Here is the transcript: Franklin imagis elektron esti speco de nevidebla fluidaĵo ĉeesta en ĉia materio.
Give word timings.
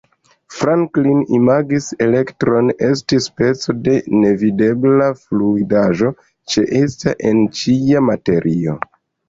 Franklin 0.59 1.19
imagis 1.39 1.89
elektron 2.05 2.71
esti 2.87 3.19
speco 3.27 3.77
de 3.89 3.99
nevidebla 4.23 5.11
fluidaĵo 5.21 6.13
ĉeesta 6.57 7.17
en 7.35 7.47
ĉia 7.63 8.07
materio. 8.11 8.79